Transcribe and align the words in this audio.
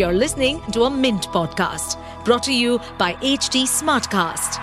You're 0.00 0.14
listening 0.14 0.62
to 0.72 0.84
a 0.84 0.90
Mint 0.90 1.24
podcast 1.32 1.96
brought 2.24 2.42
to 2.44 2.54
you 2.54 2.78
by 2.96 3.12
HT 3.16 3.64
Smartcast. 3.70 4.54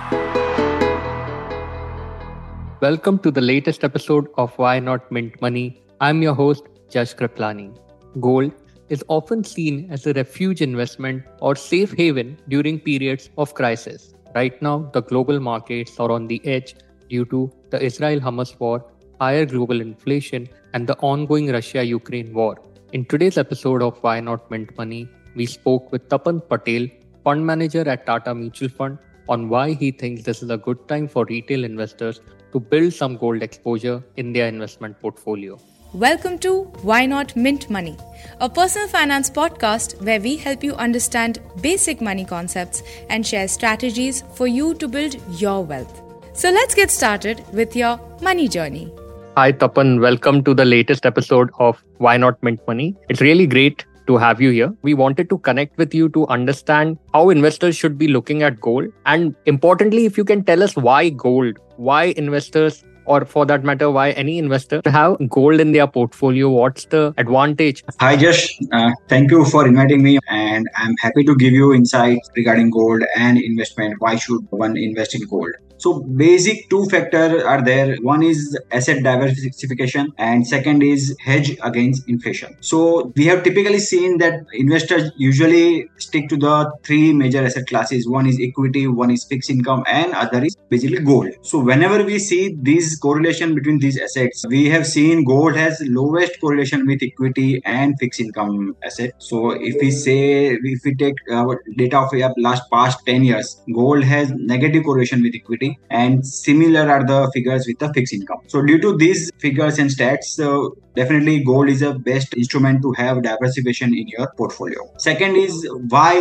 Welcome 2.82 3.20
to 3.20 3.30
the 3.30 3.42
latest 3.42 3.84
episode 3.84 4.30
of 4.36 4.58
Why 4.58 4.80
Not 4.80 5.12
Mint 5.12 5.40
Money. 5.40 5.80
I'm 6.02 6.24
your 6.24 6.34
host, 6.34 6.64
Jash 6.90 7.14
Kriplani. 7.14 7.78
Gold 8.20 8.52
is 8.90 9.04
often 9.10 9.44
seen 9.44 9.88
as 9.92 10.08
a 10.08 10.14
refuge 10.14 10.64
investment 10.64 11.22
or 11.40 11.56
safe 11.56 11.92
haven 11.92 12.40
during 12.48 12.80
periods 12.80 13.30
of 13.38 13.54
crisis. 13.54 14.16
Right 14.34 14.60
now, 14.60 14.90
the 14.94 15.04
global 15.04 15.40
markets 15.40 16.00
are 16.00 16.10
on 16.12 16.26
the 16.26 16.42
edge 16.48 16.74
due 17.10 17.26
to 17.26 17.52
the 17.70 17.84
Israel 17.84 18.20
Hamas 18.20 18.60
war, 18.60 18.84
higher 19.22 19.46
global 19.46 19.82
inflation, 19.82 20.50
and 20.74 20.88
the 20.88 20.98
ongoing 20.98 21.52
Russia 21.52 21.84
Ukraine 21.84 22.34
war. 22.34 22.58
In 22.94 23.06
today's 23.06 23.38
episode 23.38 23.84
of 23.84 24.02
Why 24.02 24.20
Not 24.20 24.50
Mint 24.50 24.76
Money, 24.80 25.08
we 25.38 25.46
spoke 25.46 25.92
with 25.92 26.10
Tapan 26.10 26.42
Patel, 26.50 26.88
fund 27.24 27.46
manager 27.46 27.88
at 27.88 28.06
Tata 28.08 28.34
Mutual 28.34 28.70
Fund, 28.70 28.98
on 29.30 29.50
why 29.50 29.74
he 29.74 29.92
thinks 29.92 30.24
this 30.24 30.42
is 30.42 30.50
a 30.50 30.58
good 30.58 30.88
time 30.88 31.08
for 31.08 31.26
retail 31.26 31.64
investors 31.64 32.22
to 32.54 32.60
build 32.60 32.92
some 32.92 33.18
gold 33.18 33.44
exposure 33.44 34.04
in 34.16 34.34
their 34.34 34.48
investment 34.48 35.00
portfolio. 35.00 35.60
Welcome 35.94 36.40
to 36.40 36.64
Why 36.82 37.06
Not 37.06 37.36
Mint 37.36 37.70
Money, 37.70 37.96
a 38.42 38.50
personal 38.50 38.88
finance 38.88 39.30
podcast 39.30 40.02
where 40.02 40.20
we 40.20 40.38
help 40.38 40.64
you 40.64 40.74
understand 40.74 41.40
basic 41.62 42.02
money 42.02 42.26
concepts 42.26 42.82
and 43.10 43.26
share 43.26 43.48
strategies 43.48 44.24
for 44.34 44.48
you 44.48 44.74
to 44.76 44.88
build 44.88 45.18
your 45.40 45.64
wealth. 45.64 46.02
So 46.34 46.50
let's 46.50 46.74
get 46.74 46.90
started 46.90 47.44
with 47.54 47.76
your 47.76 48.00
money 48.22 48.48
journey. 48.48 48.92
Hi, 49.36 49.52
Tapan. 49.52 50.02
Welcome 50.02 50.44
to 50.46 50.56
the 50.56 50.66
latest 50.66 51.06
episode 51.06 51.52
of 51.60 51.84
Why 52.00 52.18
Not 52.18 52.42
Mint 52.42 52.60
Money. 52.68 52.96
It's 53.08 53.22
really 53.22 53.46
great 53.46 53.86
to 54.08 54.18
have 54.18 54.42
you 54.42 54.52
here. 54.52 54.74
We 54.82 54.94
wanted 54.94 55.30
to 55.30 55.38
connect 55.38 55.78
with 55.78 55.94
you 55.94 56.10
to 56.10 56.28
understand 56.28 56.98
how 57.14 57.30
investors 57.30 57.76
should 57.76 57.98
be 57.98 58.08
looking 58.08 58.44
at 58.44 58.60
gold. 58.60 58.88
And 59.06 59.36
importantly, 59.46 60.06
if 60.06 60.18
you 60.18 60.26
can 60.26 60.44
tell 60.44 60.64
us 60.64 60.76
why 60.76 61.10
gold, 61.10 61.60
why 61.78 62.06
investors 62.18 62.84
or 63.06 63.26
for 63.26 63.46
that 63.46 63.64
matter, 63.64 63.90
why 63.90 64.12
any 64.12 64.38
investor 64.38 64.82
to 64.82 64.92
have 64.92 65.18
gold 65.30 65.60
in 65.60 65.72
their 65.72 65.88
portfolio? 65.88 66.50
What's 66.50 66.86
the 66.86 67.14
advantage? 67.18 67.84
Hi, 68.00 68.16
Josh. 68.18 68.50
Uh, 68.72 68.92
thank 69.08 69.32
you 69.32 69.46
for 69.46 69.66
inviting 69.66 70.04
me, 70.04 70.20
and 70.30 70.68
I'm 70.76 70.96
happy 70.98 71.24
to 71.24 71.36
give 71.36 71.54
you 71.54 71.74
insights 71.74 72.30
regarding 72.36 72.70
gold 72.70 73.04
and 73.16 73.38
investment. 73.38 73.96
Why 74.00 74.18
should 74.18 74.46
one 74.50 74.76
invest 74.76 75.16
in 75.16 75.22
gold? 75.28 75.52
So 75.78 76.00
basic 76.02 76.70
two 76.70 76.86
factors 76.86 77.44
are 77.44 77.64
there. 77.64 77.96
One 78.02 78.24
is 78.24 78.58
asset 78.72 79.04
diversification 79.04 80.12
and 80.18 80.48
second 80.48 80.82
is 80.84 81.16
hedge 81.24 81.56
against 81.64 82.08
inflation. 82.10 82.56
So 82.62 83.12
we 83.16 83.26
have 83.26 83.44
typically 83.44 83.80
seen 83.80 84.18
that 84.18 84.46
investors 84.54 85.12
usually 85.18 85.90
stick 85.98 86.30
to 86.30 86.38
the 86.38 86.72
three 86.84 87.14
major 87.14 87.46
asset 87.46 87.68
classes. 87.68 88.08
One 88.08 88.28
is 88.28 88.40
equity, 88.42 88.88
one 88.88 89.12
is 89.12 89.24
fixed 89.24 89.50
income 89.50 89.84
and 89.88 90.14
other 90.14 90.44
is 90.44 90.56
basically 90.70 91.00
gold. 91.00 91.30
So 91.44 91.60
whenever 91.60 92.04
we 92.04 92.20
see 92.20 92.56
this 92.62 92.98
correlation 92.98 93.54
between 93.54 93.80
these 93.80 94.00
assets, 94.00 94.46
we 94.48 94.70
have 94.70 94.88
seen 94.88 95.24
gold 95.24 95.56
has 95.56 95.82
lowest 95.86 96.40
correlation 96.42 96.88
with 96.88 97.04
equity 97.04 97.62
and 97.66 97.96
fixed 98.00 98.20
income 98.20 98.76
asset. 98.84 99.12
So 99.20 99.52
if 99.52 99.76
we 99.82 99.92
say, 99.92 100.58
if 100.62 100.82
we 100.84 100.96
take 100.96 101.16
our 101.32 101.62
data 101.78 102.00
of 102.00 102.12
last 102.38 102.64
past 102.72 103.06
10 103.06 103.24
years, 103.24 103.62
gold 103.74 104.04
has 104.04 104.32
negative 104.32 104.84
correlation 104.84 105.22
with 105.22 105.36
equity 105.36 105.67
and 105.90 106.26
similar 106.26 106.90
are 106.90 107.06
the 107.06 107.30
figures 107.34 107.66
with 107.68 107.80
the 107.80 107.92
fixed 107.94 108.14
income. 108.14 108.42
So 108.48 108.62
due 108.62 108.80
to 108.80 108.98
these 108.98 109.32
figures 109.40 109.80
and 109.80 109.90
stats, 109.90 110.40
uh, 110.40 110.70
definitely 110.96 111.44
gold 111.44 111.70
is 111.70 111.82
a 111.82 111.94
best 111.94 112.34
instrument 112.36 112.82
to 112.82 112.92
have 112.94 113.22
diversification 113.24 113.90
in 114.02 114.08
your 114.08 114.28
portfolio. 114.38 114.80
Second 114.98 115.36
is 115.36 115.54
why 115.90 116.14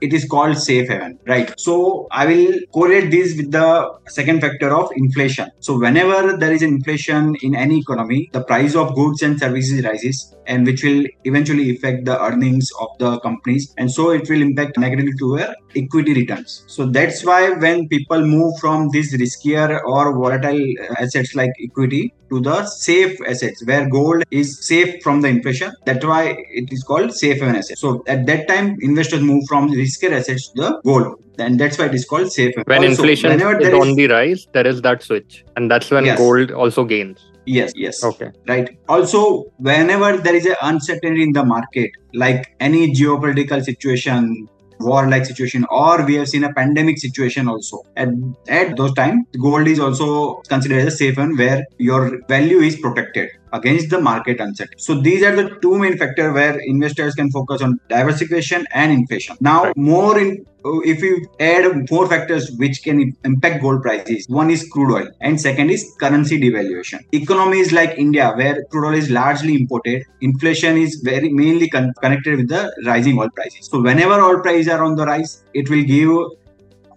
it 0.00 0.12
is 0.12 0.26
called 0.26 0.58
safe 0.58 0.88
haven, 0.88 1.18
right? 1.26 1.52
So 1.58 2.06
I 2.12 2.26
will 2.26 2.58
correlate 2.72 3.10
this 3.10 3.36
with 3.36 3.50
the 3.52 3.68
second 4.08 4.40
factor 4.40 4.70
of 4.74 4.90
inflation. 4.96 5.50
So 5.60 5.78
whenever 5.78 6.36
there 6.36 6.52
is 6.52 6.62
inflation 6.62 7.36
in 7.42 7.54
any 7.54 7.78
economy, 7.78 8.28
the 8.32 8.44
price 8.44 8.74
of 8.74 8.94
goods 8.94 9.22
and 9.22 9.38
services 9.38 9.84
rises 9.84 10.34
and 10.46 10.66
which 10.66 10.82
will 10.82 11.04
eventually 11.24 11.70
affect 11.74 12.04
the 12.04 12.20
earnings 12.22 12.68
of 12.80 12.88
the 12.98 13.18
companies 13.20 13.72
and 13.78 13.90
so 13.90 14.10
it 14.10 14.28
will 14.28 14.42
impact 14.42 14.78
negatively 14.78 15.12
to 15.18 15.36
their 15.36 15.54
equity 15.76 16.14
returns. 16.14 16.64
So 16.66 16.86
that's 16.86 17.24
why 17.24 17.50
when 17.50 17.88
people 17.88 18.20
move 18.20 18.58
from 18.58 18.87
these 18.90 19.14
riskier 19.14 19.82
or 19.84 20.16
volatile 20.16 20.60
assets 20.98 21.34
like 21.34 21.50
equity 21.62 22.12
to 22.30 22.40
the 22.40 22.64
safe 22.66 23.18
assets 23.26 23.64
where 23.64 23.88
gold 23.88 24.22
is 24.30 24.66
safe 24.66 25.02
from 25.02 25.20
the 25.20 25.28
inflation. 25.28 25.72
That's 25.86 26.04
why 26.04 26.36
it 26.50 26.72
is 26.72 26.82
called 26.82 27.12
safe 27.14 27.40
haven 27.40 27.56
asset. 27.56 27.78
So 27.78 28.02
at 28.06 28.26
that 28.26 28.48
time, 28.48 28.76
investors 28.80 29.22
move 29.22 29.44
from 29.48 29.70
riskier 29.70 30.12
assets 30.12 30.48
to 30.52 30.62
the 30.62 30.80
gold. 30.84 31.22
And 31.38 31.58
that's 31.58 31.78
why 31.78 31.86
it 31.86 31.94
is 31.94 32.04
called 32.04 32.32
safe. 32.32 32.54
Haven. 32.56 32.64
When 32.66 32.78
also, 32.78 32.90
inflation 32.90 33.32
is 33.32 33.42
on 33.42 33.94
the 33.94 34.08
rise, 34.08 34.46
there 34.52 34.66
is 34.66 34.82
that 34.82 35.02
switch. 35.02 35.44
And 35.56 35.70
that's 35.70 35.90
when 35.90 36.04
yes. 36.04 36.18
gold 36.18 36.50
also 36.50 36.84
gains. 36.84 37.24
Yes, 37.46 37.72
yes. 37.74 38.04
Okay. 38.04 38.30
Right. 38.46 38.78
Also, 38.88 39.44
whenever 39.56 40.18
there 40.18 40.34
is 40.34 40.44
an 40.44 40.56
uncertainty 40.60 41.22
in 41.22 41.32
the 41.32 41.44
market, 41.44 41.90
like 42.12 42.54
any 42.60 42.92
geopolitical 42.92 43.62
situation, 43.62 44.48
war-like 44.80 45.26
situation 45.26 45.64
or 45.70 46.04
we 46.04 46.14
have 46.14 46.28
seen 46.28 46.44
a 46.44 46.52
pandemic 46.52 46.98
situation 46.98 47.48
also. 47.48 47.82
At, 47.96 48.08
at 48.48 48.76
those 48.76 48.94
times 48.94 49.26
gold 49.40 49.66
is 49.68 49.80
also 49.80 50.36
considered 50.48 50.78
as 50.78 50.94
a 50.94 50.96
safe 50.96 51.16
one 51.16 51.36
where 51.36 51.64
your 51.78 52.20
value 52.28 52.58
is 52.58 52.76
protected 52.76 53.30
against 53.52 53.90
the 53.90 54.00
market 54.00 54.40
uncertainty. 54.40 54.82
So 54.82 55.00
these 55.00 55.22
are 55.22 55.34
the 55.34 55.58
two 55.62 55.78
main 55.78 55.96
factors 55.96 56.32
where 56.32 56.58
investors 56.58 57.14
can 57.14 57.30
focus 57.30 57.62
on 57.62 57.80
diversification 57.88 58.66
and 58.72 58.92
inflation. 58.92 59.36
Now, 59.40 59.64
right. 59.64 59.76
more 59.76 60.18
in 60.18 60.44
if 60.64 61.02
you 61.02 61.26
add 61.40 61.88
four 61.88 62.08
factors 62.08 62.50
which 62.56 62.82
can 62.82 63.16
impact 63.24 63.62
gold 63.62 63.82
prices, 63.82 64.26
one 64.28 64.50
is 64.50 64.68
crude 64.70 64.94
oil 64.94 65.08
and 65.20 65.40
second 65.40 65.70
is 65.70 65.94
currency 66.00 66.40
devaluation. 66.40 67.00
Economies 67.12 67.72
like 67.72 67.96
India, 67.98 68.32
where 68.34 68.64
crude 68.64 68.88
oil 68.88 68.94
is 68.94 69.10
largely 69.10 69.54
imported, 69.54 70.04
inflation 70.20 70.76
is 70.76 71.00
very 71.04 71.28
mainly 71.28 71.68
con- 71.68 71.92
connected 72.00 72.36
with 72.36 72.48
the 72.48 72.72
rising 72.84 73.18
oil 73.18 73.30
prices. 73.30 73.68
So 73.70 73.80
whenever 73.80 74.14
oil 74.14 74.40
prices 74.40 74.68
are 74.68 74.82
on 74.82 74.96
the 74.96 75.06
rise, 75.06 75.44
it 75.54 75.70
will 75.70 75.82
give 75.82 76.10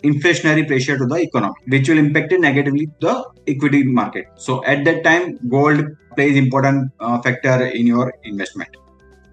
inflationary 0.03 0.67
pressure 0.67 0.97
to 0.97 1.06
the 1.06 1.16
economy, 1.16 1.53
which 1.67 1.89
will 1.89 1.97
impact 1.97 2.34
negatively 2.38 2.89
the 3.00 3.23
equity 3.47 3.84
market. 3.84 4.25
So 4.35 4.63
at 4.66 4.84
that 4.85 5.03
time, 5.03 5.39
gold 5.50 5.85
plays 6.16 6.35
important 6.35 6.91
uh, 7.00 7.22
factor 7.22 7.67
in 7.67 7.88
your 7.88 8.13
investment. 8.23 8.75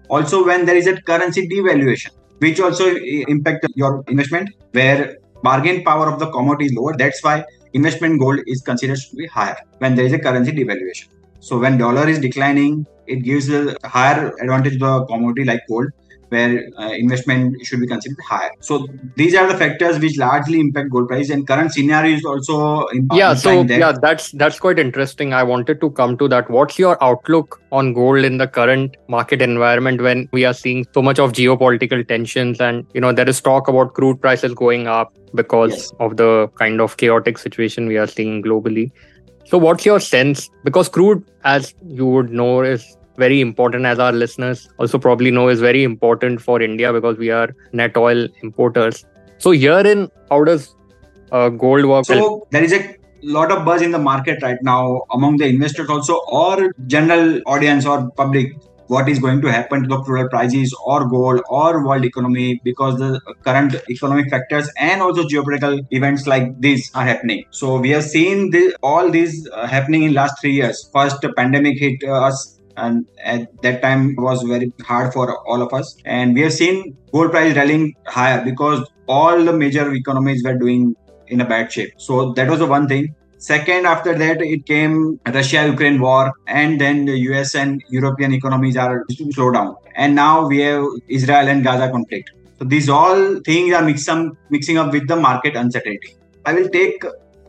Also, 0.09 0.45
when 0.45 0.65
there 0.65 0.75
is 0.75 0.87
a 0.87 1.01
currency 1.01 1.47
devaluation, 1.47 2.11
which 2.39 2.59
also 2.59 2.95
impact 2.95 3.65
your 3.75 4.03
investment, 4.07 4.49
where 4.71 5.17
bargain 5.43 5.83
power 5.83 6.07
of 6.11 6.19
the 6.19 6.31
commodity 6.31 6.65
is 6.65 6.73
lower. 6.73 6.95
That's 6.97 7.23
why 7.23 7.43
investment 7.73 8.19
gold 8.19 8.39
is 8.47 8.61
considered 8.61 8.97
to 8.97 9.15
be 9.15 9.27
higher 9.27 9.57
when 9.79 9.95
there 9.95 10.05
is 10.05 10.13
a 10.13 10.19
currency 10.19 10.51
devaluation. 10.51 11.09
So 11.39 11.59
when 11.59 11.77
dollar 11.77 12.07
is 12.07 12.19
declining, 12.19 12.85
it 13.07 13.23
gives 13.23 13.49
a 13.49 13.75
higher 13.85 14.33
advantage 14.41 14.73
to 14.73 14.79
the 14.79 15.05
commodity 15.05 15.45
like 15.45 15.61
gold 15.67 15.87
where 16.29 16.69
uh, 16.77 16.91
investment 16.91 17.65
should 17.65 17.79
be 17.79 17.87
considered 17.87 18.17
higher. 18.27 18.51
So 18.59 18.87
these 19.15 19.35
are 19.35 19.47
the 19.51 19.57
factors 19.57 19.99
which 19.99 20.17
largely 20.17 20.59
impact 20.59 20.89
gold 20.91 21.07
price 21.07 21.29
and 21.29 21.47
current 21.47 21.73
scenario 21.73 22.15
is 22.15 22.25
also 22.25 22.87
yeah. 23.13 23.33
So 23.33 23.63
yeah, 23.63 23.93
that's 24.01 24.31
that's 24.31 24.59
quite 24.59 24.79
interesting. 24.79 25.33
I 25.33 25.43
wanted 25.43 25.81
to 25.81 25.89
come 25.91 26.17
to 26.17 26.27
that. 26.29 26.49
What's 26.49 26.79
your 26.79 27.01
outlook 27.03 27.61
on 27.71 27.93
gold 27.93 28.25
in 28.25 28.37
the 28.37 28.47
current 28.47 28.97
market 29.07 29.41
environment 29.41 30.01
when 30.01 30.29
we 30.31 30.45
are 30.45 30.53
seeing 30.53 30.85
so 30.93 31.01
much 31.01 31.19
of 31.19 31.33
geopolitical 31.33 32.07
tensions 32.07 32.59
and 32.59 32.85
you 32.93 33.01
know 33.01 33.11
there 33.11 33.29
is 33.29 33.41
talk 33.41 33.67
about 33.67 33.93
crude 33.93 34.21
prices 34.21 34.53
going 34.53 34.87
up 34.87 35.13
because 35.35 35.71
yes. 35.71 35.91
of 35.99 36.17
the 36.17 36.47
kind 36.55 36.81
of 36.81 36.97
chaotic 36.97 37.37
situation 37.37 37.87
we 37.87 37.97
are 37.97 38.07
seeing 38.07 38.41
globally. 38.41 38.91
So 39.45 39.57
what's 39.57 39.85
your 39.85 39.99
sense? 39.99 40.49
Because 40.63 40.89
crude, 40.89 41.25
as 41.43 41.73
you 41.83 42.05
would 42.05 42.29
know, 42.29 42.61
is 42.61 42.97
very 43.19 43.41
important 43.41 43.85
as 43.85 43.99
our 43.99 44.11
listeners 44.11 44.69
also 44.79 44.97
probably 44.97 45.31
know 45.31 45.47
is 45.49 45.59
very 45.59 45.83
important 45.83 46.41
for 46.41 46.61
India 46.61 46.91
because 46.91 47.17
we 47.17 47.29
are 47.29 47.49
net 47.73 47.97
oil 47.97 48.27
importers. 48.41 49.05
So 49.37 49.51
herein, 49.51 50.09
how 50.29 50.43
does 50.43 50.75
uh, 51.31 51.49
gold 51.49 51.85
work? 51.85 52.05
So 52.05 52.47
there 52.51 52.63
is 52.63 52.73
a 52.73 52.95
lot 53.21 53.51
of 53.51 53.65
buzz 53.65 53.81
in 53.81 53.91
the 53.91 53.99
market 53.99 54.41
right 54.41 54.57
now 54.61 55.01
among 55.11 55.37
the 55.37 55.45
investors 55.45 55.89
also 55.89 56.21
or 56.27 56.73
general 56.87 57.41
audience 57.45 57.85
or 57.85 58.09
public 58.11 58.53
what 58.87 59.07
is 59.07 59.19
going 59.19 59.39
to 59.41 59.51
happen 59.51 59.83
to 59.83 59.87
the 59.87 60.01
crude 60.01 60.29
prices 60.31 60.75
or 60.83 61.07
gold 61.07 61.41
or 61.47 61.85
world 61.85 62.03
economy 62.03 62.59
because 62.63 62.97
the 62.97 63.19
current 63.43 63.75
economic 63.89 64.29
factors 64.29 64.69
and 64.77 65.01
also 65.01 65.23
geopolitical 65.23 65.85
events 65.91 66.25
like 66.25 66.59
this 66.59 66.89
are 66.95 67.05
happening 67.05 67.43
so 67.51 67.77
we 67.77 67.91
have 67.91 68.03
seen 68.03 68.49
this, 68.49 68.73
all 68.81 69.11
these 69.11 69.47
uh, 69.53 69.67
happening 69.67 70.03
in 70.03 70.13
last 70.13 70.41
3 70.41 70.51
years 70.51 70.89
first 70.91 71.23
pandemic 71.35 71.77
hit 71.77 72.03
uh, 72.03 72.25
us 72.29 72.58
and 72.85 73.05
at 73.33 73.61
that 73.63 73.81
time 73.81 74.15
was 74.27 74.41
very 74.53 74.71
hard 74.89 75.13
for 75.13 75.25
all 75.47 75.61
of 75.67 75.73
us 75.79 75.95
and 76.05 76.35
we 76.35 76.41
have 76.41 76.53
seen 76.53 76.95
gold 77.13 77.31
price 77.31 77.55
rallying 77.55 77.85
higher 78.07 78.43
because 78.49 78.87
all 79.07 79.43
the 79.49 79.55
major 79.63 79.85
economies 79.93 80.43
were 80.43 80.57
doing 80.65 80.95
in 81.27 81.41
a 81.41 81.45
bad 81.53 81.71
shape 81.71 81.93
so 81.97 82.33
that 82.33 82.49
was 82.49 82.59
the 82.59 82.71
one 82.77 82.87
thing 82.87 83.13
Second, 83.41 83.85
after 83.85 84.13
that, 84.17 84.41
it 84.41 84.65
came 84.65 85.17
Russia-Ukraine 85.25 86.01
war, 86.01 86.33
and 86.47 86.79
then 86.79 87.05
the 87.05 87.17
US 87.29 87.55
and 87.55 87.81
European 87.89 88.33
economies 88.33 88.75
are 88.75 89.05
slow 89.33 89.49
down. 89.51 89.77
And 89.95 90.13
now 90.13 90.45
we 90.45 90.59
have 90.59 90.83
Israel 91.07 91.47
and 91.47 91.63
Gaza 91.63 91.89
conflict. 91.89 92.31
So 92.59 92.65
these 92.65 92.89
all 92.89 93.39
things 93.45 93.73
are 93.73 93.81
mixing 93.81 94.35
mixing 94.49 94.77
up 94.77 94.91
with 94.91 95.07
the 95.07 95.15
market 95.15 95.55
uncertainty. 95.55 96.17
I 96.45 96.53
will 96.53 96.67
take 96.67 97.01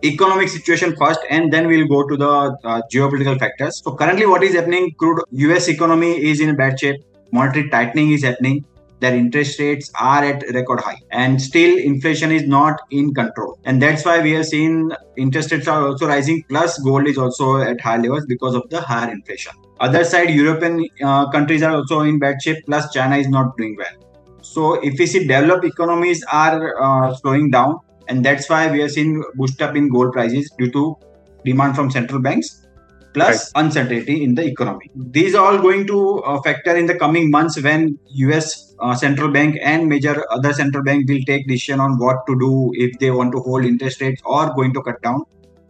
economic 0.05 0.49
situation 0.49 0.97
first 0.97 1.21
and 1.29 1.53
then 1.53 1.67
we'll 1.67 1.87
go 1.87 2.07
to 2.09 2.17
the 2.17 2.57
uh, 2.65 2.83
geopolitical 2.93 3.39
factors. 3.39 3.83
So 3.83 3.95
currently 3.95 4.27
what 4.27 4.43
is 4.43 4.55
happening 4.55 4.95
crude 4.99 5.23
us 5.33 5.69
economy 5.69 6.23
is 6.25 6.41
in 6.41 6.57
bad 6.57 6.79
shape. 6.79 6.97
Monetary 7.33 7.69
tightening 7.71 8.13
is 8.13 8.25
happening. 8.25 8.65
Their 9.01 9.15
interest 9.15 9.59
rates 9.59 9.91
are 9.99 10.25
at 10.25 10.43
record 10.53 10.81
high. 10.81 10.99
And 11.11 11.41
still 11.41 11.79
inflation 11.79 12.33
is 12.33 12.47
not 12.47 12.81
in 12.91 13.15
control. 13.15 13.59
And 13.65 13.81
that's 13.81 14.05
why 14.05 14.21
we 14.21 14.33
have 14.33 14.47
seen 14.47 14.93
interest 15.17 15.53
rates 15.53 15.69
are 15.69 15.87
also 15.87 16.07
rising 16.07 16.43
plus 16.49 16.79
gold 16.79 17.07
is 17.07 17.17
also 17.17 17.59
at 17.59 17.81
high 17.81 17.97
levels 17.97 18.27
because 18.27 18.55
of 18.55 18.69
the 18.69 18.81
higher 18.81 19.11
inflation. 19.11 19.53
Other 19.81 20.05
side 20.05 20.31
european 20.31 20.87
uh, 21.03 21.31
countries 21.31 21.63
are 21.63 21.75
also 21.75 22.01
in 22.01 22.19
bad 22.19 22.43
shape 22.43 22.65
plus 22.67 22.93
china 22.93 23.17
is 23.17 23.29
not 23.29 23.57
doing 23.57 23.77
well. 23.79 24.11
So 24.43 24.75
if 24.75 24.99
we 24.99 25.07
see 25.07 25.21
developed 25.21 25.65
economies 25.65 26.25
are 26.33 26.83
uh, 26.83 27.15
slowing 27.15 27.51
down 27.51 27.79
and 28.11 28.25
that's 28.25 28.49
why 28.51 28.71
we 28.71 28.83
are 28.83 28.89
seeing 28.89 29.23
boost 29.35 29.63
up 29.63 29.77
in 29.77 29.89
gold 29.89 30.13
prices 30.13 30.51
due 30.59 30.71
to 30.73 30.97
demand 31.45 31.77
from 31.77 31.91
central 31.91 32.21
banks 32.21 32.67
plus 33.15 33.53
right. 33.55 33.65
uncertainty 33.65 34.23
in 34.23 34.35
the 34.35 34.45
economy. 34.45 34.91
These 34.95 35.35
are 35.35 35.45
all 35.45 35.59
going 35.59 35.87
to 35.87 36.19
uh, 36.23 36.41
factor 36.43 36.77
in 36.77 36.87
the 36.87 36.97
coming 36.97 37.31
months 37.31 37.61
when 37.61 37.99
US 38.27 38.75
uh, 38.81 38.95
central 38.95 39.31
bank 39.31 39.59
and 39.63 39.89
major 39.89 40.25
other 40.31 40.53
central 40.53 40.85
bank 40.85 41.09
will 41.09 41.23
take 41.27 41.47
decision 41.49 41.81
on 41.81 41.99
what 41.99 42.27
to 42.27 42.39
do 42.39 42.73
if 42.75 42.99
they 42.99 43.11
want 43.11 43.33
to 43.33 43.41
hold 43.41 43.65
interest 43.65 44.01
rates 44.01 44.23
or 44.25 44.55
going 44.55 44.73
to 44.75 44.83
cut 44.83 45.01
down 45.03 45.25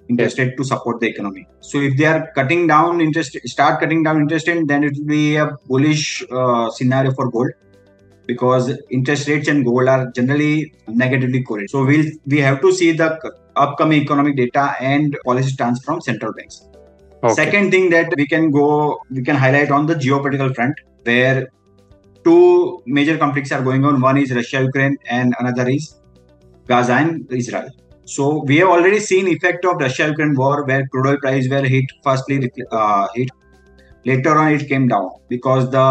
interest 0.09 0.39
rate 0.39 0.57
to 0.57 0.65
support 0.65 1.01
the 1.01 1.07
economy. 1.07 1.47
So 1.61 1.79
if 1.79 1.97
they 1.97 2.07
are 2.07 2.33
cutting 2.35 2.67
down 2.67 3.01
interest, 3.01 3.39
start 3.47 3.81
cutting 3.81 4.03
down 4.03 4.21
interest 4.21 4.49
rate, 4.49 4.67
then 4.67 4.83
it 4.83 4.95
will 4.99 5.07
be 5.07 5.37
a 5.37 5.57
bullish 5.67 6.25
uh, 6.31 6.71
scenario 6.71 7.13
for 7.13 7.31
gold 7.31 7.53
because 8.31 8.65
interest 8.99 9.29
rates 9.31 9.49
and 9.53 9.65
gold 9.69 9.89
are 9.95 10.03
generally 10.19 10.73
negatively 11.05 11.43
correlated. 11.43 11.71
So 11.77 11.85
we'll 11.91 12.11
we 12.35 12.39
have 12.49 12.59
to 12.65 12.73
see 12.81 12.91
the 13.03 13.09
upcoming 13.65 14.03
economic 14.07 14.37
data 14.43 14.65
and 14.81 15.17
policy 15.29 15.51
stance 15.57 15.81
from 15.87 16.01
central 16.11 16.33
banks. 16.41 16.59
Okay. 17.23 17.35
Second 17.45 17.71
thing 17.75 17.91
that 17.95 18.15
we 18.21 18.27
can 18.35 18.51
go, 18.51 18.69
we 19.11 19.23
can 19.31 19.37
highlight 19.45 19.71
on 19.79 19.87
the 19.91 19.97
geopolitical 20.05 20.55
front, 20.59 20.77
where 21.09 21.49
two 22.25 22.83
major 22.99 23.17
conflicts 23.23 23.53
are 23.57 23.63
going 23.69 23.85
on. 23.91 24.01
One 24.09 24.19
is 24.23 24.33
Russia, 24.39 24.63
Ukraine, 24.71 24.97
and 25.19 25.35
another 25.43 25.69
is 25.69 25.85
Gaza 26.71 26.95
and 27.03 27.31
Israel. 27.43 27.69
So 28.15 28.25
we 28.51 28.57
have 28.61 28.71
already 28.77 29.01
seen 29.11 29.29
effect 29.29 29.65
of 29.71 29.77
Russia-Ukraine 29.87 30.35
war, 30.41 30.65
where 30.71 30.87
crude 30.89 31.07
oil 31.11 31.19
price 31.25 31.49
were 31.53 31.67
hit 31.75 31.93
firstly 32.07 32.51
uh, 32.71 33.07
hit. 33.15 33.29
Later 34.11 34.39
on, 34.43 34.53
it 34.57 34.67
came 34.73 34.89
down 34.89 35.11
because 35.29 35.71
the 35.71 35.87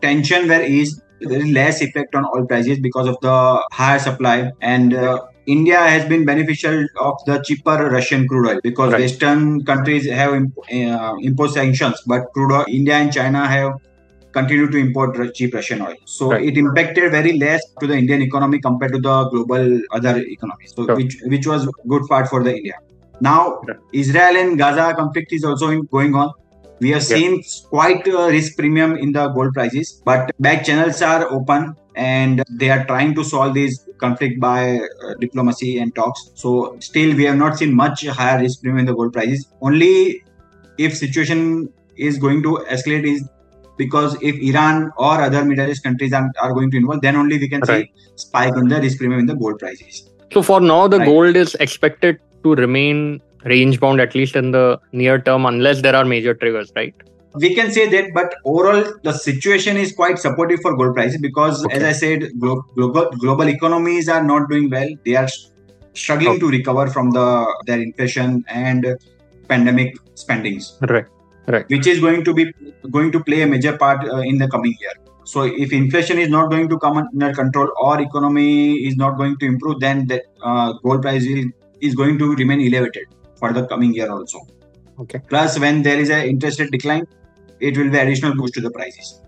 tension 0.00 0.48
were 0.52 0.62
eased. 0.62 1.00
There 1.20 1.38
is 1.38 1.46
less 1.46 1.80
effect 1.80 2.14
on 2.14 2.24
oil 2.34 2.46
prices 2.46 2.78
because 2.80 3.08
of 3.08 3.16
the 3.22 3.62
higher 3.72 3.98
supply 3.98 4.50
and 4.60 4.94
uh, 4.94 5.20
India 5.46 5.78
has 5.78 6.04
been 6.08 6.24
beneficial 6.24 6.86
of 7.00 7.14
the 7.26 7.42
cheaper 7.46 7.88
Russian 7.90 8.26
crude 8.26 8.48
oil 8.48 8.60
because 8.62 8.92
right. 8.92 9.02
Western 9.02 9.64
countries 9.64 10.08
have 10.10 10.34
imp- 10.34 10.58
uh, 10.72 11.14
imposed 11.20 11.54
sanctions, 11.54 12.02
but 12.06 12.24
crude 12.34 12.52
oil, 12.52 12.64
India 12.68 12.94
and 12.94 13.12
China 13.12 13.46
have 13.46 13.72
continued 14.32 14.72
to 14.72 14.78
import 14.78 15.16
cheap 15.34 15.54
Russian 15.54 15.82
oil. 15.82 15.94
So 16.04 16.32
right. 16.32 16.44
it 16.44 16.58
impacted 16.58 17.10
very 17.12 17.38
less 17.38 17.62
to 17.80 17.86
the 17.86 17.94
Indian 17.94 18.22
economy 18.22 18.60
compared 18.60 18.92
to 18.92 18.98
the 18.98 19.28
global 19.30 19.80
other 19.92 20.18
economies, 20.18 20.72
so 20.76 20.94
which 20.94 21.16
which 21.24 21.46
was 21.46 21.68
good 21.88 22.02
part 22.08 22.28
for 22.28 22.42
the 22.42 22.54
India. 22.56 22.74
Now. 23.20 23.60
Israel 23.92 24.36
and 24.36 24.58
Gaza 24.58 24.94
conflict 24.94 25.32
is 25.32 25.44
also 25.44 25.70
in, 25.70 25.82
going 25.90 26.14
on. 26.14 26.30
We 26.80 26.90
have 26.90 27.02
seen 27.02 27.42
quite 27.70 28.06
a 28.06 28.26
risk 28.28 28.56
premium 28.56 28.96
in 28.96 29.12
the 29.12 29.28
gold 29.28 29.54
prices, 29.54 30.02
but 30.04 30.30
back 30.40 30.64
channels 30.64 31.00
are 31.00 31.30
open 31.30 31.74
and 31.94 32.44
they 32.50 32.68
are 32.70 32.84
trying 32.84 33.14
to 33.14 33.24
solve 33.24 33.54
this 33.54 33.88
conflict 33.98 34.38
by 34.38 34.78
uh, 34.78 35.14
diplomacy 35.18 35.78
and 35.78 35.94
talks. 35.94 36.30
So 36.34 36.76
still 36.80 37.16
we 37.16 37.24
have 37.24 37.36
not 37.36 37.56
seen 37.56 37.74
much 37.74 38.06
higher 38.06 38.40
risk 38.40 38.60
premium 38.60 38.80
in 38.80 38.86
the 38.86 38.94
gold 38.94 39.14
prices. 39.14 39.46
Only 39.62 40.22
if 40.76 40.94
situation 40.94 41.72
is 41.96 42.18
going 42.18 42.42
to 42.42 42.64
escalate 42.70 43.04
is 43.04 43.26
because 43.78 44.16
if 44.22 44.36
Iran 44.36 44.92
or 44.98 45.20
other 45.20 45.44
Middle 45.44 45.70
East 45.70 45.82
countries 45.82 46.12
are, 46.12 46.30
are 46.40 46.52
going 46.52 46.70
to 46.70 46.76
involve, 46.76 47.00
then 47.00 47.16
only 47.16 47.38
we 47.38 47.48
can 47.48 47.60
right. 47.62 47.86
see 47.86 48.02
spike 48.16 48.54
in 48.56 48.68
the 48.68 48.80
risk 48.80 48.98
premium 48.98 49.20
in 49.20 49.26
the 49.26 49.34
gold 49.34 49.58
prices. 49.58 50.10
So 50.32 50.42
for 50.42 50.60
now, 50.60 50.88
the 50.88 50.98
right. 50.98 51.06
gold 51.06 51.36
is 51.36 51.54
expected 51.56 52.18
to 52.42 52.54
remain 52.54 53.22
range 53.46 53.80
bound 53.80 54.00
at 54.00 54.14
least 54.14 54.36
in 54.36 54.50
the 54.50 54.80
near 54.92 55.18
term, 55.18 55.46
unless 55.46 55.82
there 55.82 55.96
are 55.96 56.04
major 56.04 56.34
triggers, 56.34 56.72
right? 56.76 56.94
we 57.42 57.54
can 57.54 57.70
say 57.70 57.88
that 57.94 58.12
but 58.14 58.34
overall 58.44 58.84
the 59.02 59.12
situation 59.12 59.76
is 59.76 59.92
quite 59.92 60.18
supportive 60.18 60.60
for 60.60 60.76
gold 60.76 60.94
prices 60.94 61.20
because 61.20 61.64
okay. 61.64 61.76
as 61.76 61.82
i 61.82 61.92
said 61.92 62.24
glo- 62.38 62.64
global, 62.74 63.10
global 63.24 63.48
economies 63.48 64.08
are 64.08 64.22
not 64.22 64.48
doing 64.48 64.70
well 64.70 64.88
they 65.04 65.16
are 65.16 65.28
struggling 65.94 66.30
okay. 66.30 66.38
to 66.38 66.48
recover 66.48 66.86
from 66.88 67.10
the 67.10 67.26
their 67.66 67.80
inflation 67.80 68.44
and 68.48 68.86
pandemic 69.48 69.96
spendings 70.14 70.78
right 70.94 71.06
right 71.54 71.68
which 71.68 71.86
is 71.86 72.00
going 72.06 72.24
to 72.24 72.32
be 72.38 72.46
going 72.90 73.12
to 73.12 73.20
play 73.28 73.42
a 73.42 73.46
major 73.46 73.76
part 73.76 74.08
uh, 74.08 74.22
in 74.30 74.38
the 74.38 74.48
coming 74.48 74.74
year 74.80 74.96
so 75.24 75.42
if 75.42 75.72
inflation 75.72 76.18
is 76.18 76.28
not 76.28 76.50
going 76.50 76.68
to 76.68 76.78
come 76.78 76.96
under 76.98 77.32
control 77.34 77.68
or 77.80 78.00
economy 78.00 78.74
is 78.88 78.96
not 78.96 79.16
going 79.20 79.36
to 79.38 79.46
improve 79.46 79.78
then 79.80 80.06
the 80.06 80.22
uh, 80.42 80.72
gold 80.84 81.02
price 81.02 81.24
will, 81.26 81.44
is 81.80 81.94
going 81.94 82.18
to 82.18 82.34
remain 82.36 82.60
elevated 82.68 83.06
for 83.38 83.52
the 83.52 83.66
coming 83.66 83.94
year 83.94 84.10
also 84.10 84.40
okay 84.98 85.20
plus 85.28 85.58
when 85.58 85.82
there 85.82 85.98
is 85.98 86.10
a 86.10 86.26
interest 86.26 86.60
rate 86.60 86.70
decline 86.70 87.06
it 87.60 87.76
will 87.76 87.90
be 87.90 87.98
additional 87.98 88.34
boost 88.34 88.54
to 88.54 88.60
the 88.60 88.70
prices. 88.70 89.22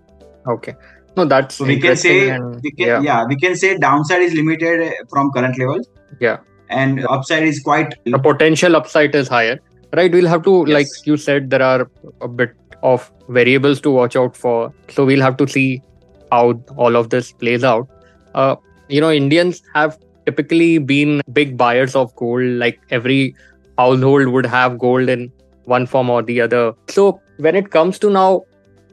Okay. 0.46 0.75
No, 1.16 1.25
that's 1.25 1.56
so 1.56 1.64
we 1.64 1.81
can 1.81 1.96
say 1.96 2.31
and, 2.31 2.60
we 2.62 2.70
can, 2.70 2.87
yeah. 2.87 3.00
yeah. 3.00 3.25
we 3.26 3.37
can 3.37 3.56
say 3.56 3.76
downside 3.76 4.22
is 4.22 4.34
limited 4.34 4.93
from 5.08 5.31
current 5.32 5.58
levels. 5.58 5.88
Yeah. 6.20 6.38
And 6.69 7.06
upside 7.06 7.44
is 7.44 7.60
quite 7.60 7.94
the 8.05 8.19
potential 8.19 8.76
upside 8.76 9.14
is 9.14 9.28
higher. 9.28 9.58
Right. 9.93 10.12
We'll 10.12 10.28
have 10.28 10.44
to 10.44 10.64
yes. 10.66 10.75
like 10.75 11.06
you 11.06 11.16
said, 11.16 11.50
there 11.50 11.62
are 11.62 11.90
a 12.20 12.28
bit 12.28 12.54
of 12.82 13.11
variables 13.28 13.81
to 13.82 13.90
watch 13.90 14.16
out 14.16 14.37
for. 14.37 14.72
So 14.88 15.04
we'll 15.04 15.22
have 15.22 15.37
to 15.38 15.49
see 15.49 15.82
how 16.31 16.52
all 16.76 16.94
of 16.94 17.11
this 17.11 17.32
plays 17.32 17.64
out. 17.64 17.88
Uh, 18.34 18.56
you 18.88 19.00
know, 19.00 19.11
Indians 19.11 19.62
have 19.75 19.99
typically 20.26 20.78
been 20.78 21.22
big 21.32 21.56
buyers 21.56 21.96
of 21.96 22.14
gold. 22.16 22.43
Like 22.43 22.78
every 22.90 23.34
household 23.78 24.28
would 24.28 24.46
have 24.46 24.78
gold 24.78 25.08
in 25.08 25.32
one 25.64 25.86
form 25.86 26.10
or 26.10 26.22
the 26.22 26.40
other. 26.40 26.75
So 26.88 27.20
when 27.38 27.56
it 27.56 27.70
comes 27.70 27.98
to 28.00 28.10
now 28.10 28.44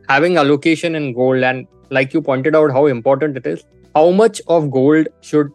having 0.07 0.37
allocation 0.37 0.95
in 0.95 1.13
gold 1.13 1.43
and 1.43 1.67
like 1.89 2.13
you 2.13 2.21
pointed 2.21 2.55
out 2.55 2.71
how 2.71 2.85
important 2.85 3.37
it 3.37 3.45
is 3.45 3.63
how 3.95 4.11
much 4.11 4.41
of 4.47 4.69
gold 4.71 5.07
should 5.21 5.51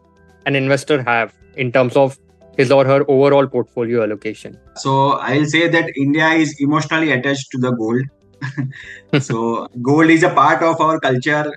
an 0.47 0.57
investor 0.57 1.03
have 1.03 1.35
in 1.57 1.73
terms 1.73 1.97
of 1.97 2.19
his 2.57 2.71
or 2.71 2.85
her 2.85 3.01
overall 3.09 3.47
portfolio 3.47 4.03
allocation 4.03 4.59
so 4.77 5.13
i'll 5.31 5.47
say 5.47 5.69
that 5.69 5.91
india 5.97 6.29
is 6.45 6.55
emotionally 6.61 7.13
attached 7.13 7.51
to 7.51 7.59
the 7.59 7.71
gold 7.73 8.03
so 9.29 9.69
gold 9.83 10.11
is 10.11 10.23
a 10.23 10.31
part 10.31 10.63
of 10.63 10.81
our 10.81 10.99
culture 10.99 11.53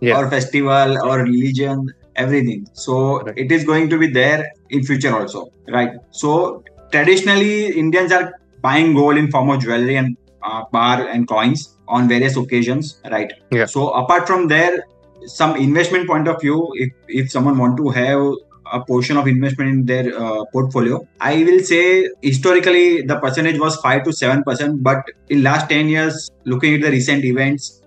yeah. 0.00 0.16
our 0.16 0.30
festival 0.30 0.98
our 1.02 1.22
religion 1.22 1.86
everything 2.16 2.66
so 2.72 3.20
right. 3.22 3.38
it 3.38 3.52
is 3.52 3.64
going 3.64 3.88
to 3.88 3.98
be 3.98 4.06
there 4.06 4.44
in 4.70 4.84
future 4.84 5.16
also 5.16 5.46
right 5.68 5.92
so 6.10 6.62
traditionally 6.90 7.78
indians 7.78 8.12
are 8.12 8.32
buying 8.60 8.94
gold 8.94 9.16
in 9.16 9.30
form 9.30 9.50
of 9.50 9.60
jewelry 9.60 9.96
and 9.96 10.16
uh, 10.42 10.64
bar 10.72 11.06
and 11.08 11.28
coins 11.28 11.76
on 11.88 12.08
various 12.08 12.36
occasions 12.36 13.00
right? 13.10 13.32
Yeah. 13.50 13.66
So 13.66 13.90
apart 13.90 14.26
from 14.26 14.48
there 14.48 14.84
some 15.26 15.56
investment 15.56 16.06
point 16.06 16.28
of 16.28 16.40
view 16.40 16.70
if 16.74 16.90
if 17.08 17.30
someone 17.30 17.58
want 17.58 17.76
to 17.78 17.88
have 17.88 18.20
a 18.72 18.84
portion 18.84 19.16
of 19.16 19.26
investment 19.26 19.70
in 19.70 19.86
their 19.86 20.18
uh, 20.18 20.44
portfolio 20.52 21.06
i 21.20 21.44
will 21.44 21.60
say 21.60 22.08
historically 22.22 23.02
the 23.02 23.16
percentage 23.20 23.58
was 23.58 23.76
5 23.76 24.04
to 24.04 24.12
7 24.12 24.42
percent 24.42 24.82
but 24.82 25.02
in 25.28 25.42
last 25.42 25.68
10 25.70 25.88
years 25.88 26.30
looking 26.44 26.74
at 26.74 26.82
the 26.82 26.90
recent 26.90 27.24
events 27.24 27.82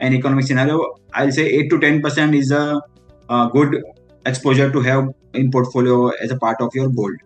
and 0.00 0.14
economic 0.14 0.46
scenario 0.46 0.80
i'll 1.14 1.32
say 1.32 1.46
8 1.46 1.70
to 1.70 1.80
10 1.80 2.02
percent 2.02 2.34
is 2.34 2.50
a, 2.50 2.80
a, 3.28 3.50
good 3.52 3.82
exposure 4.24 4.70
to 4.70 4.80
have 4.80 5.08
in 5.34 5.50
portfolio 5.50 6.08
as 6.26 6.30
a 6.30 6.38
part 6.38 6.60
of 6.60 6.74
your 6.74 6.88
gold 6.88 7.16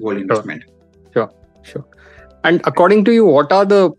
gold 0.00 0.18
investment 0.18 0.64
sure 1.12 1.30
sure, 1.62 1.72
sure. 1.72 1.84
and 2.44 2.60
according 2.64 3.04
to 3.04 3.12
you 3.12 3.24
what 3.24 3.52
are 3.52 3.64
the 3.64 3.92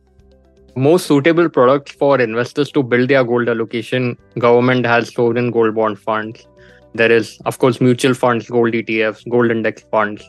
most 0.75 1.05
suitable 1.05 1.49
products 1.49 1.91
for 1.91 2.19
investors 2.19 2.71
to 2.71 2.81
build 2.81 3.09
their 3.09 3.23
gold 3.23 3.47
allocation. 3.47 4.17
Government 4.39 4.85
has 4.85 5.13
sovereign 5.13 5.51
gold 5.51 5.75
bond 5.75 5.99
funds. 5.99 6.47
There 6.95 7.11
is, 7.11 7.39
of 7.45 7.59
course, 7.59 7.81
mutual 7.81 8.13
funds, 8.13 8.49
gold 8.49 8.73
ETFs, 8.73 9.27
gold 9.29 9.51
index 9.51 9.83
funds. 9.91 10.27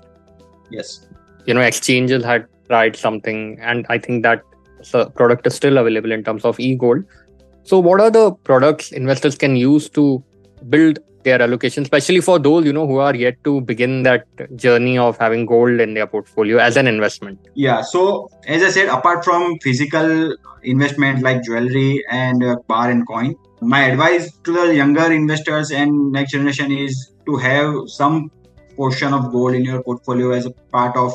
Yes. 0.71 1.07
You 1.47 1.55
know, 1.55 1.61
exchanges 1.61 2.25
had 2.25 2.47
tried 2.69 2.97
something, 2.97 3.59
and 3.61 3.87
I 3.89 3.99
think 3.99 4.23
that 4.23 4.43
product 5.15 5.47
is 5.47 5.55
still 5.55 5.79
available 5.79 6.13
in 6.13 6.25
terms 6.25 6.45
of 6.45 6.59
e-gold. 6.59 7.05
So, 7.65 7.79
what 7.79 8.01
are 8.01 8.11
the 8.11 8.33
products 8.33 8.93
investors 8.93 9.37
can 9.37 9.57
use 9.57 9.89
to 9.91 10.23
build 10.69 10.99
their 11.25 11.41
allocation, 11.41 11.83
especially 11.83 12.21
for 12.21 12.39
those 12.39 12.65
you 12.65 12.73
know 12.73 12.87
who 12.87 12.99
are 12.99 13.15
yet 13.15 13.43
to 13.45 13.61
begin 13.63 14.03
that 14.03 14.27
journey 14.57 14.99
of 14.99 15.17
having 15.19 15.47
gold 15.47 15.81
in 15.81 15.95
their 15.95 16.07
portfolio 16.07 16.59
as 16.59 16.77
an 16.77 16.87
investment? 16.87 17.39
Yeah. 17.55 17.83
So 17.83 18.29
as 18.47 18.63
I 18.63 18.71
said, 18.71 18.89
apart 18.89 19.25
from 19.25 19.59
physical 19.61 20.37
investment 20.63 21.23
like 21.23 21.43
jewelry 21.43 22.05
and 22.11 22.45
uh, 22.45 22.57
bar 22.69 22.91
and 22.91 23.07
coin, 23.07 23.35
my 23.61 23.85
advice 23.85 24.31
to 24.45 24.53
the 24.53 24.75
younger 24.75 25.11
investors 25.13 25.71
and 25.71 26.13
next 26.13 26.33
generation 26.33 26.71
is 26.71 27.13
to 27.27 27.37
have 27.37 27.75
some 27.87 28.31
portion 28.77 29.15
of 29.15 29.31
gold 29.33 29.55
in 29.55 29.65
your 29.65 29.83
portfolio 29.83 30.33
as 30.33 30.47
a 30.47 30.51
part 30.51 30.97
of 30.97 31.13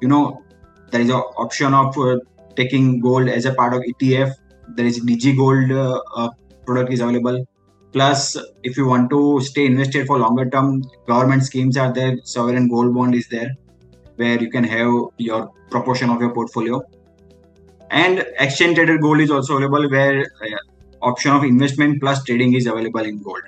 you 0.00 0.08
know 0.08 0.42
there 0.90 1.00
is 1.00 1.10
an 1.10 1.22
option 1.44 1.74
of 1.74 1.96
uh, 1.98 2.16
taking 2.56 3.00
gold 3.00 3.28
as 3.28 3.44
a 3.44 3.54
part 3.54 3.74
of 3.74 3.82
etf 3.82 4.32
there 4.76 4.86
is 4.86 4.98
gold 5.36 5.70
uh, 5.70 6.00
uh, 6.16 6.30
product 6.64 6.92
is 6.92 7.00
available 7.00 7.46
plus 7.92 8.36
if 8.62 8.76
you 8.76 8.86
want 8.86 9.10
to 9.10 9.40
stay 9.40 9.66
invested 9.66 10.06
for 10.06 10.18
longer 10.18 10.48
term 10.48 10.82
government 11.06 11.42
schemes 11.42 11.76
are 11.76 11.92
there 11.92 12.16
sovereign 12.24 12.68
gold 12.68 12.94
bond 12.94 13.14
is 13.14 13.26
there 13.28 13.50
where 14.16 14.40
you 14.40 14.50
can 14.50 14.64
have 14.64 14.92
your 15.18 15.50
proportion 15.70 16.10
of 16.10 16.20
your 16.20 16.32
portfolio. 16.34 16.82
And 17.90 18.24
exchange 18.38 18.76
traded 18.76 19.00
gold 19.00 19.20
is 19.20 19.30
also 19.30 19.56
available 19.56 19.88
where 19.90 20.20
uh, 20.20 20.56
option 21.02 21.32
of 21.32 21.42
investment 21.44 22.00
plus 22.00 22.22
trading 22.24 22.54
is 22.54 22.66
available 22.66 23.00
in 23.00 23.22
gold. 23.22 23.42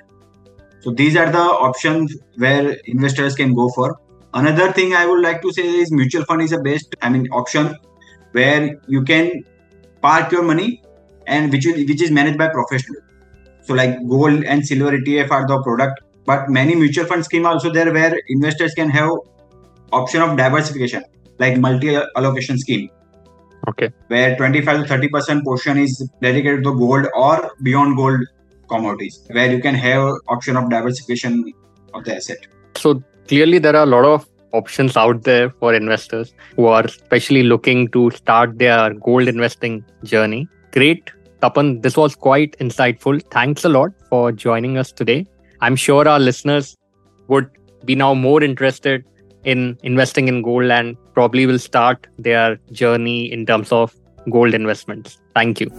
So 0.81 0.91
these 0.91 1.15
are 1.15 1.31
the 1.31 1.45
options 1.67 2.15
where 2.37 2.77
investors 2.85 3.35
can 3.35 3.53
go 3.53 3.69
for. 3.69 3.99
Another 4.35 4.71
thing 4.71 4.93
i 4.99 5.05
would 5.05 5.21
like 5.23 5.41
to 5.43 5.53
say 5.53 5.63
is 5.81 5.91
mutual 5.91 6.23
fund 6.29 6.41
is 6.41 6.53
a 6.53 6.59
best 6.67 6.95
i 7.03 7.09
mean 7.15 7.27
option 7.39 7.67
where 8.37 8.61
you 8.93 9.03
can 9.09 9.27
park 10.05 10.31
your 10.35 10.41
money 10.51 10.81
and 11.27 11.51
which 11.51 11.67
is 11.71 11.75
which 11.89 12.01
is 12.05 12.09
managed 12.17 12.39
by 12.39 12.47
professional 12.55 13.02
so 13.63 13.73
like 13.73 13.97
gold 14.07 14.43
and 14.43 14.65
silver 14.65 14.91
etf 14.97 15.31
are 15.31 15.45
the 15.47 15.61
product 15.63 16.01
but 16.25 16.49
many 16.49 16.75
mutual 16.75 17.05
fund 17.05 17.25
scheme 17.25 17.45
also 17.45 17.71
there 17.71 17.91
where 17.93 18.13
investors 18.29 18.73
can 18.73 18.89
have 18.89 19.09
option 19.91 20.21
of 20.21 20.37
diversification 20.37 21.03
like 21.39 21.57
multi 21.57 21.95
allocation 22.17 22.57
scheme 22.57 22.89
Okay. 23.67 23.89
where 24.07 24.35
25 24.35 24.81
to 24.81 24.87
30 24.87 25.07
percent 25.09 25.43
portion 25.45 25.77
is 25.77 26.09
dedicated 26.21 26.63
to 26.65 26.77
gold 26.77 27.05
or 27.15 27.51
beyond 27.63 27.95
gold 27.95 28.19
commodities 28.69 29.21
where 29.31 29.49
you 29.51 29.61
can 29.61 29.75
have 29.75 30.09
option 30.27 30.57
of 30.57 30.69
diversification 30.69 31.43
of 31.93 32.03
the 32.03 32.15
asset 32.15 32.37
So 32.75 33.01
clearly, 33.27 33.59
there 33.59 33.75
are 33.75 33.83
a 33.83 33.85
lot 33.85 34.05
of 34.05 34.27
options 34.51 34.97
out 34.97 35.23
there 35.23 35.49
for 35.49 35.73
investors 35.73 36.33
who 36.55 36.65
are 36.65 36.83
especially 36.83 37.43
looking 37.43 37.87
to 37.89 38.11
start 38.11 38.57
their 38.57 38.93
gold 38.93 39.27
investing 39.27 39.83
journey. 40.03 40.47
Great. 40.71 41.11
Tapan, 41.43 41.81
this 41.81 41.97
was 41.97 42.15
quite 42.15 42.57
insightful. 42.59 43.21
Thanks 43.29 43.65
a 43.65 43.69
lot 43.69 43.91
for 44.09 44.31
joining 44.31 44.77
us 44.77 44.93
today. 44.93 45.27
I'm 45.59 45.75
sure 45.75 46.07
our 46.07 46.19
listeners 46.19 46.77
would 47.27 47.49
be 47.83 47.95
now 47.95 48.13
more 48.13 48.41
interested 48.41 49.03
in 49.43 49.77
investing 49.83 50.29
in 50.29 50.41
gold 50.41 50.71
and 50.71 50.95
probably 51.13 51.45
will 51.45 51.59
start 51.59 52.07
their 52.17 52.55
journey 52.71 53.29
in 53.29 53.45
terms 53.45 53.73
of 53.73 53.93
gold 54.29 54.53
investments. 54.53 55.19
Thank 55.35 55.59
you. 55.59 55.69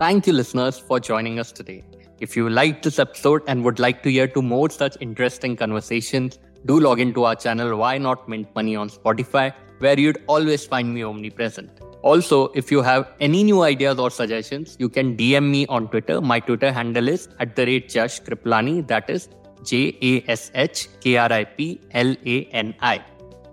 Thank 0.00 0.26
you, 0.26 0.32
listeners, 0.32 0.80
for 0.80 0.98
joining 0.98 1.38
us 1.38 1.52
today. 1.52 1.84
If 2.18 2.36
you 2.36 2.50
liked 2.50 2.82
this 2.82 2.98
episode 2.98 3.42
and 3.46 3.64
would 3.64 3.78
like 3.78 4.02
to 4.02 4.10
hear 4.10 4.26
to 4.26 4.42
more 4.42 4.68
such 4.68 4.96
interesting 5.00 5.54
conversations, 5.54 6.40
do 6.66 6.80
log 6.80 6.98
into 6.98 7.22
our 7.22 7.36
channel 7.36 7.76
Why 7.76 7.98
Not 7.98 8.28
Mint 8.28 8.48
Money 8.56 8.74
on 8.74 8.90
Spotify, 8.90 9.54
where 9.78 9.98
you'd 9.98 10.24
always 10.26 10.66
find 10.66 10.92
me 10.92 11.04
omnipresent. 11.04 11.70
Also, 12.02 12.46
if 12.54 12.70
you 12.70 12.80
have 12.82 13.12
any 13.20 13.44
new 13.44 13.62
ideas 13.62 13.98
or 13.98 14.10
suggestions, 14.10 14.76
you 14.78 14.88
can 14.88 15.16
DM 15.16 15.50
me 15.50 15.66
on 15.66 15.88
Twitter. 15.88 16.20
My 16.20 16.40
Twitter 16.40 16.72
handle 16.72 17.08
is 17.08 17.28
at 17.38 17.56
the 17.56 17.66
rate 17.66 17.88
Jash 17.90 18.20
Kriplani, 18.22 18.86
that 18.88 19.10
is 19.10 19.28
J 19.64 19.98
A 20.00 20.24
S 20.30 20.50
H 20.54 20.88
K 21.00 21.16
R 21.18 21.30
I 21.30 21.44
P 21.44 21.80
L 21.90 22.16
A 22.24 22.44
N 22.52 22.74
I. 22.80 23.04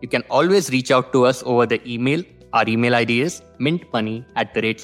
You 0.01 0.07
can 0.07 0.23
always 0.29 0.69
reach 0.69 0.91
out 0.91 1.11
to 1.11 1.25
us 1.25 1.43
over 1.45 1.65
the 1.65 1.81
email. 1.85 2.23
Our 2.53 2.69
email 2.69 2.95
ID 2.95 3.21
is 3.21 3.41
mintmoney 3.59 4.25
at 4.37 4.53
the 4.53 4.61
rate. 4.61 4.83